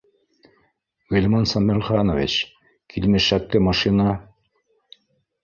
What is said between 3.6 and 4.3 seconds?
машина